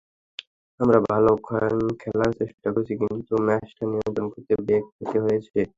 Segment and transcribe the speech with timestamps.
[0.79, 1.31] আমরা ভালো
[2.01, 5.59] খেলার চেষ্টা করেছি, কিন্তু ম্যাচটা নিয়ন্ত্রণ করতে বেগ পেতে হয়েছে।